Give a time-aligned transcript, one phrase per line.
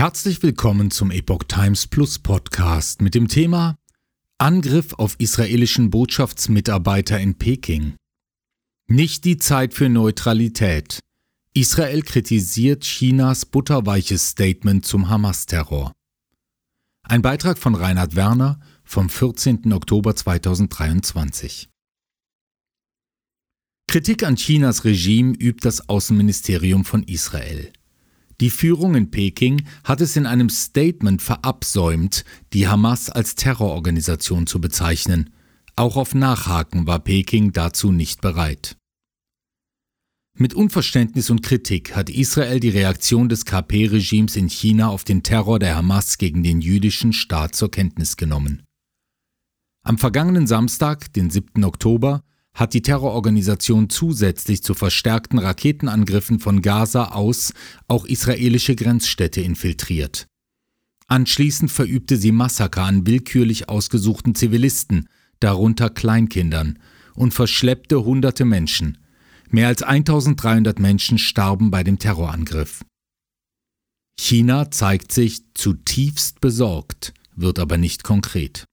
[0.00, 3.76] Herzlich willkommen zum Epoch Times Plus Podcast mit dem Thema
[4.38, 7.96] Angriff auf israelischen Botschaftsmitarbeiter in Peking.
[8.88, 11.00] Nicht die Zeit für Neutralität.
[11.52, 15.92] Israel kritisiert Chinas butterweiches Statement zum Hamas-Terror.
[17.02, 19.70] Ein Beitrag von Reinhard Werner vom 14.
[19.70, 21.68] Oktober 2023.
[23.86, 27.70] Kritik an Chinas Regime übt das Außenministerium von Israel.
[28.40, 34.62] Die Führung in Peking hat es in einem Statement verabsäumt, die Hamas als Terrororganisation zu
[34.62, 35.30] bezeichnen.
[35.76, 38.76] Auch auf Nachhaken war Peking dazu nicht bereit.
[40.38, 45.58] Mit Unverständnis und Kritik hat Israel die Reaktion des KP-Regimes in China auf den Terror
[45.58, 48.62] der Hamas gegen den jüdischen Staat zur Kenntnis genommen.
[49.82, 51.62] Am vergangenen Samstag, den 7.
[51.64, 52.22] Oktober,
[52.54, 57.52] hat die Terrororganisation zusätzlich zu verstärkten Raketenangriffen von Gaza aus
[57.88, 60.26] auch israelische Grenzstädte infiltriert.
[61.06, 65.08] Anschließend verübte sie Massaker an willkürlich ausgesuchten Zivilisten,
[65.40, 66.78] darunter Kleinkindern,
[67.14, 68.98] und verschleppte hunderte Menschen.
[69.48, 72.84] Mehr als 1300 Menschen starben bei dem Terrorangriff.
[74.18, 78.66] China zeigt sich zutiefst besorgt, wird aber nicht konkret.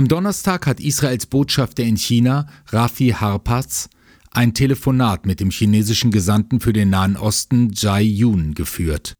[0.00, 3.90] Am Donnerstag hat Israels Botschafter in China, Rafi Harpaz,
[4.30, 9.12] ein Telefonat mit dem chinesischen Gesandten für den Nahen Osten, Jai Yun, geführt.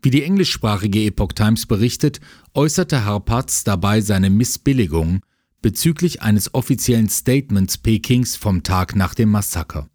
[0.00, 2.20] Wie die englischsprachige Epoch Times berichtet,
[2.54, 5.20] äußerte Harpaz dabei seine Missbilligung
[5.60, 9.86] bezüglich eines offiziellen Statements Pekings vom Tag nach dem Massaker.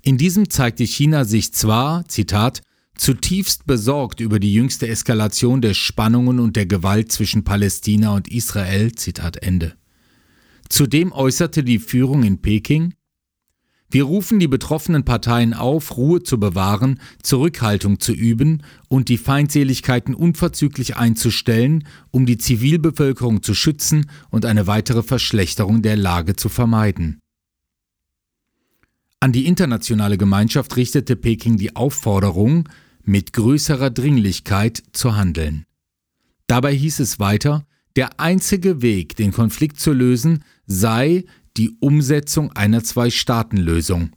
[0.00, 2.62] In diesem zeigte China sich zwar, Zitat,
[3.02, 8.92] zutiefst besorgt über die jüngste Eskalation der Spannungen und der Gewalt zwischen Palästina und Israel.
[8.92, 9.74] Zitat Ende.
[10.68, 12.94] Zudem äußerte die Führung in Peking,
[13.90, 20.14] wir rufen die betroffenen Parteien auf, Ruhe zu bewahren, Zurückhaltung zu üben und die Feindseligkeiten
[20.14, 27.20] unverzüglich einzustellen, um die Zivilbevölkerung zu schützen und eine weitere Verschlechterung der Lage zu vermeiden.
[29.20, 32.68] An die internationale Gemeinschaft richtete Peking die Aufforderung,
[33.04, 35.64] mit größerer Dringlichkeit zu handeln.
[36.46, 41.24] Dabei hieß es weiter, der einzige Weg, den Konflikt zu lösen, sei
[41.56, 44.10] die Umsetzung einer Zwei-Staaten-Lösung.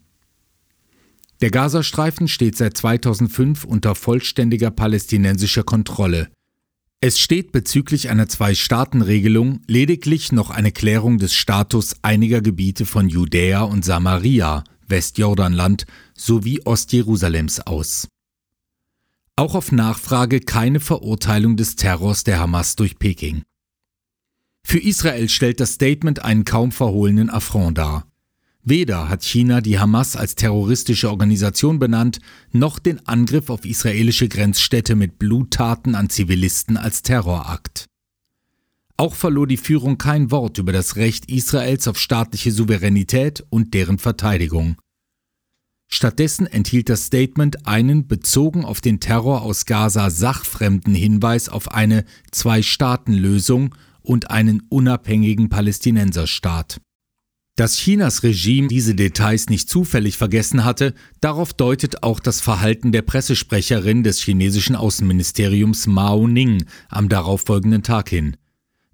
[1.41, 6.29] Der Gazastreifen steht seit 2005 unter vollständiger palästinensischer Kontrolle.
[7.01, 13.63] Es steht bezüglich einer Zwei-Staaten-Regelung lediglich noch eine Klärung des Status einiger Gebiete von Judäa
[13.63, 15.85] und Samaria Westjordanland
[16.15, 18.07] sowie Ostjerusalems aus.
[19.37, 23.43] Auch auf Nachfrage keine Verurteilung des Terrors der Hamas durch Peking.
[24.63, 28.07] Für Israel stellt das Statement einen kaum verhohlenen Affront dar.
[28.63, 32.19] Weder hat China die Hamas als terroristische Organisation benannt,
[32.51, 37.85] noch den Angriff auf israelische Grenzstädte mit Bluttaten an Zivilisten als Terrorakt.
[38.97, 43.99] Auch verlor die Führung kein Wort über das Recht Israels auf staatliche Souveränität und deren
[43.99, 44.77] Verteidigung.
[45.87, 52.05] Stattdessen enthielt das Statement einen bezogen auf den Terror aus Gaza sachfremden Hinweis auf eine
[52.31, 56.81] Zwei-Staaten-Lösung und einen unabhängigen Palästinenserstaat.
[57.57, 63.01] Dass Chinas Regime diese Details nicht zufällig vergessen hatte, darauf deutet auch das Verhalten der
[63.01, 68.35] Pressesprecherin des chinesischen Außenministeriums Mao Ning am darauffolgenden Tag hin.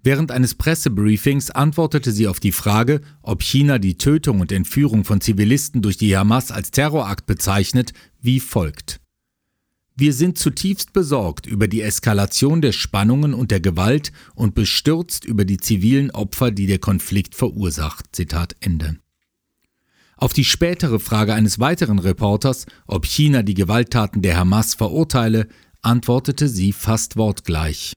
[0.04, 5.20] Während eines Pressebriefings antwortete sie auf die Frage, ob China die Tötung und Entführung von
[5.20, 9.00] Zivilisten durch die Hamas als Terrorakt bezeichnet, wie folgt.
[9.94, 15.44] Wir sind zutiefst besorgt über die Eskalation der Spannungen und der Gewalt und bestürzt über
[15.44, 18.06] die zivilen Opfer, die der Konflikt verursacht.
[18.12, 18.96] Zitat Ende.
[20.16, 25.46] Auf die spätere Frage eines weiteren Reporters, ob China die Gewalttaten der Hamas verurteile,
[25.82, 27.92] antwortete sie fast wortgleich.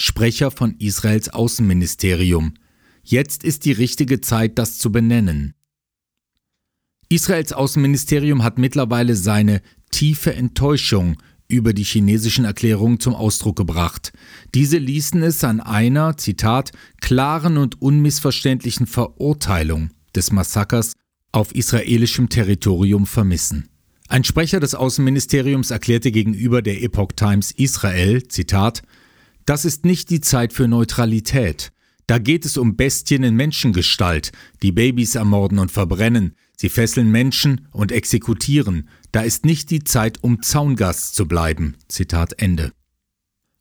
[0.00, 2.54] Sprecher von Israels Außenministerium.
[3.02, 5.54] Jetzt ist die richtige Zeit, das zu benennen.
[7.08, 9.60] Israels Außenministerium hat mittlerweile seine
[9.90, 11.16] tiefe Enttäuschung
[11.48, 14.12] über die chinesischen Erklärungen zum Ausdruck gebracht.
[14.54, 16.70] Diese ließen es an einer, Zitat,
[17.00, 20.92] klaren und unmissverständlichen Verurteilung des Massakers
[21.32, 23.68] auf israelischem Territorium vermissen.
[24.06, 28.82] Ein Sprecher des Außenministeriums erklärte gegenüber der Epoch Times Israel, Zitat,
[29.48, 31.72] das ist nicht die Zeit für Neutralität.
[32.06, 34.30] Da geht es um Bestien in Menschengestalt,
[34.62, 38.90] die Babys ermorden und verbrennen, sie fesseln Menschen und exekutieren.
[39.10, 41.76] Da ist nicht die Zeit, um Zaungast zu bleiben.
[41.88, 42.72] Zitat Ende.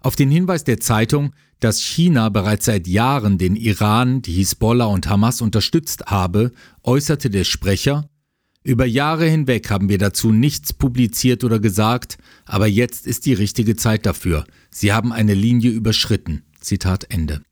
[0.02, 5.08] Auf den Hinweis der Zeitung, dass China bereits seit Jahren den Iran, die Hisbollah und
[5.08, 6.52] Hamas unterstützt habe,
[6.84, 8.10] äußerte der Sprecher,
[8.68, 13.78] Über Jahre hinweg haben wir dazu nichts publiziert oder gesagt, aber jetzt ist die richtige
[13.78, 14.44] Zeit dafür.
[14.70, 16.44] Sie haben eine Linie überschritten.
[16.60, 17.44] Zitat Ende.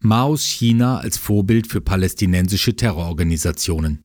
[0.00, 4.02] Maos China als Vorbild für palästinensische Terrororganisationen.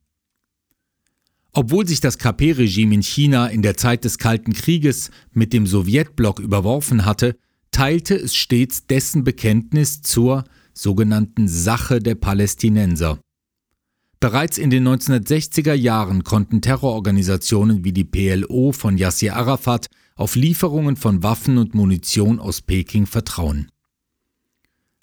[1.51, 6.41] Obwohl sich das KP-Regime in China in der Zeit des Kalten Krieges mit dem Sowjetblock
[6.41, 7.35] überworfen hatte,
[7.71, 10.43] teilte es stets dessen Bekenntnis zur
[10.75, 13.19] sogenannten Sache der Palästinenser.
[14.21, 20.95] Bereits in den 1960er Jahren konnten Terrororganisationen wie die PLO von Yassir Arafat auf Lieferungen
[20.95, 23.71] von Waffen und Munition aus Peking vertrauen.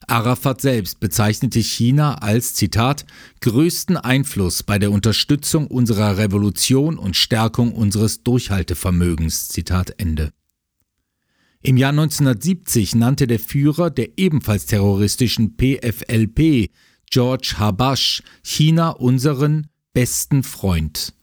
[0.06, 3.06] Arafat selbst bezeichnete China als, Zitat,
[3.40, 10.32] größten Einfluss bei der Unterstützung unserer Revolution und Stärkung unseres Durchhaltevermögens, Zitat Ende.
[11.60, 16.70] Im Jahr 1970 nannte der Führer der ebenfalls terroristischen PFLP,
[17.10, 21.14] George Habash, China unseren besten Freund.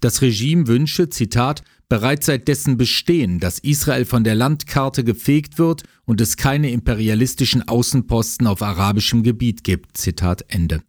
[0.00, 5.82] Das Regime wünsche, Zitat, bereits seit dessen Bestehen, dass Israel von der Landkarte gefegt wird
[6.04, 9.96] und es keine imperialistischen Außenposten auf arabischem Gebiet gibt.
[9.96, 10.82] Zitat Ende.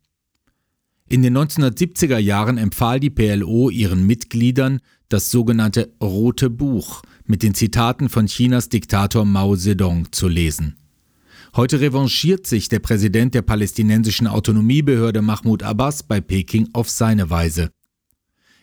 [1.07, 7.53] In den 1970er Jahren empfahl die PLO ihren Mitgliedern das sogenannte Rote Buch mit den
[7.53, 10.77] Zitaten von Chinas Diktator Mao Zedong zu lesen.
[11.55, 17.71] Heute revanchiert sich der Präsident der palästinensischen Autonomiebehörde Mahmoud Abbas bei Peking auf seine Weise.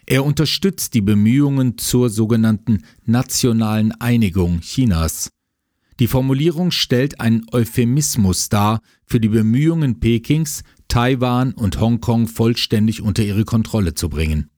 [0.04, 5.30] Er unterstützt die Bemühungen zur sogenannten nationalen Einigung Chinas.
[6.00, 13.22] Die Formulierung stellt einen Euphemismus dar für die Bemühungen Pekings, Taiwan und Hongkong vollständig unter
[13.22, 14.50] ihre Kontrolle zu bringen.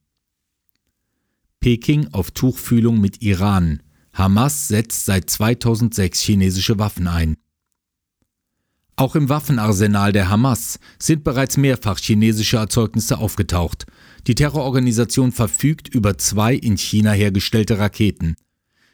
[1.61, 3.81] Peking auf Tuchfühlung mit Iran.
[4.11, 7.37] Hamas setzt seit 2006 chinesische Waffen ein.
[8.97, 13.85] Auch im Waffenarsenal der Hamas sind bereits mehrfach chinesische Erzeugnisse aufgetaucht.
[14.27, 18.35] Die Terrororganisation verfügt über zwei in China hergestellte Raketen.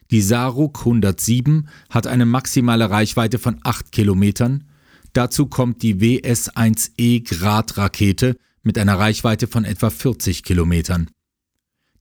[0.09, 4.65] Die Saruk 107 hat eine maximale Reichweite von 8 Kilometern.
[5.13, 11.09] Dazu kommt die WS-1E Grad-Rakete mit einer Reichweite von etwa 40 Kilometern.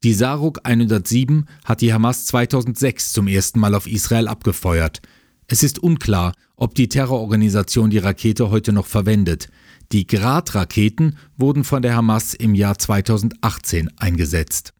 [0.02, 5.02] Die Saruk 107 hat die Hamas 2006 zum ersten Mal auf Israel abgefeuert.
[5.46, 9.48] Es ist unklar, ob die Terrororganisation die Rakete heute noch verwendet.
[9.92, 14.74] Die Grad-Raketen wurden von der Hamas im Jahr 2018 eingesetzt.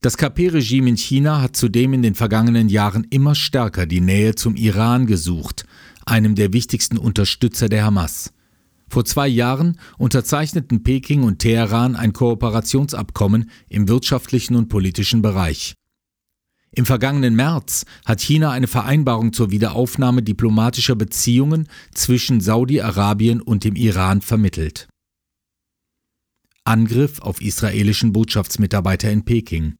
[0.00, 4.56] Das KP-Regime in China hat zudem in den vergangenen Jahren immer stärker die Nähe zum
[4.56, 5.64] Iran gesucht,
[6.04, 8.32] einem der wichtigsten Unterstützer der Hamas.
[8.88, 15.74] Vor zwei Jahren unterzeichneten Peking und Teheran ein Kooperationsabkommen im wirtschaftlichen und politischen Bereich.
[16.74, 23.76] Im vergangenen März hat China eine Vereinbarung zur Wiederaufnahme diplomatischer Beziehungen zwischen Saudi-Arabien und dem
[23.76, 24.88] Iran vermittelt.
[26.64, 29.76] Angriff auf israelischen Botschaftsmitarbeiter in Peking.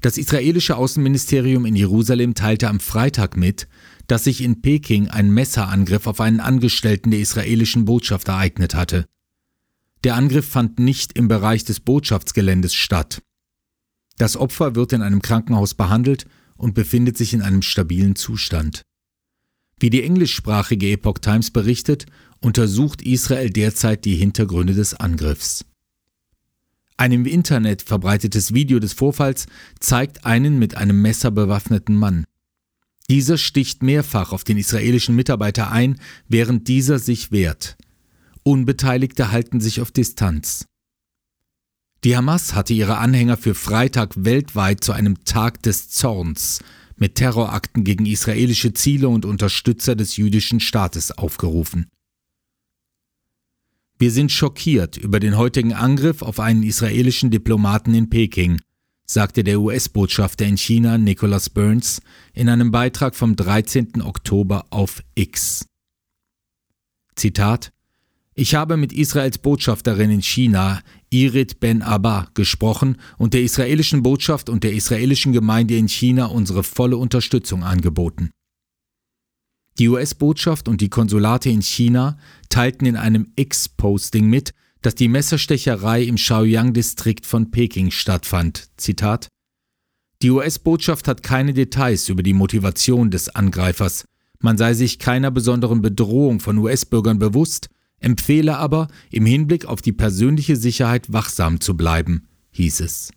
[0.00, 3.66] Das israelische Außenministerium in Jerusalem teilte am Freitag mit,
[4.06, 9.06] dass sich in Peking ein Messerangriff auf einen Angestellten der israelischen Botschaft ereignet hatte.
[10.04, 13.22] Der Angriff fand nicht im Bereich des Botschaftsgeländes statt.
[14.18, 16.26] Das Opfer wird in einem Krankenhaus behandelt
[16.56, 18.82] und befindet sich in einem stabilen Zustand.
[19.78, 22.06] Wie die englischsprachige Epoch Times berichtet,
[22.40, 25.64] untersucht Israel derzeit die Hintergründe des Angriffs.
[26.96, 29.46] Ein im Internet verbreitetes Video des Vorfalls
[29.80, 32.24] zeigt einen mit einem Messer bewaffneten Mann.
[33.10, 37.76] Dieser sticht mehrfach auf den israelischen Mitarbeiter ein, während dieser sich wehrt.
[38.44, 40.66] Unbeteiligte halten sich auf Distanz.
[42.04, 46.60] Die Hamas hatte ihre Anhänger für Freitag weltweit zu einem Tag des Zorns
[46.96, 51.86] mit Terrorakten gegen israelische Ziele und Unterstützer des jüdischen Staates aufgerufen.
[53.98, 58.60] Wir sind schockiert über den heutigen Angriff auf einen israelischen Diplomaten in Peking,
[59.06, 64.02] sagte der US-Botschafter in China Nicholas Burns in einem Beitrag vom 13.
[64.02, 65.66] Oktober auf X.
[67.14, 67.72] Zitat
[68.34, 74.48] ich habe mit Israels Botschafterin in China, Irit Ben Abba, gesprochen und der israelischen Botschaft
[74.48, 78.30] und der israelischen Gemeinde in China unsere volle Unterstützung angeboten.
[79.78, 86.02] Die US-Botschaft und die Konsulate in China teilten in einem X-Posting mit, dass die Messerstecherei
[86.02, 88.68] im Shaoyang-Distrikt von Peking stattfand.
[88.76, 89.28] Zitat
[90.22, 94.04] Die US-Botschaft hat keine Details über die Motivation des Angreifers.
[94.40, 97.68] Man sei sich keiner besonderen Bedrohung von US-Bürgern bewusst
[98.02, 103.10] empfehle aber, im Hinblick auf die persönliche Sicherheit wachsam zu bleiben, hieß es.